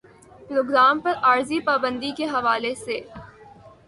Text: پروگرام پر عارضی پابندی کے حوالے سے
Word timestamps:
پروگرام 0.49 0.99
پر 0.99 1.13
عارضی 1.23 1.59
پابندی 1.59 2.11
کے 2.17 2.25
حوالے 2.25 2.73
سے 2.75 2.99